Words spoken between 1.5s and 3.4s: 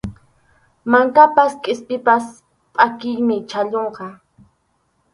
qispipas pʼakiymi